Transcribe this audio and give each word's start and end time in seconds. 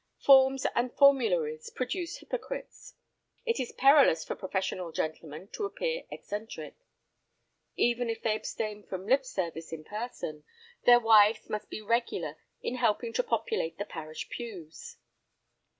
Forms 0.17 0.65
and 0.73 0.91
formularies 0.91 1.69
produce 1.69 2.17
hypocrites. 2.17 2.95
It 3.45 3.59
is 3.59 3.71
perilous 3.71 4.23
for 4.25 4.35
professional 4.35 4.91
gentlemen 4.91 5.49
to 5.49 5.65
appear 5.65 6.05
eccentric. 6.09 6.73
Even 7.75 8.09
if 8.09 8.19
they 8.23 8.35
abstain 8.35 8.81
from 8.81 9.05
lip 9.05 9.23
service 9.27 9.71
in 9.71 9.83
person, 9.83 10.43
their 10.85 10.99
wives 10.99 11.47
must 11.51 11.69
be 11.69 11.83
regular 11.83 12.35
in 12.63 12.77
helping 12.77 13.13
to 13.13 13.21
populate 13.21 13.77
the 13.77 13.85
parish 13.85 14.27
pews. 14.29 14.97